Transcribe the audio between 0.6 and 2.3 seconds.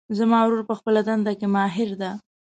په خپلهدنده کې ماهر ده